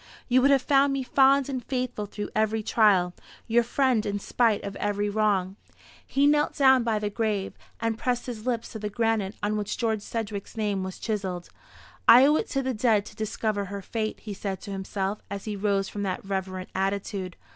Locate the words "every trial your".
2.35-3.61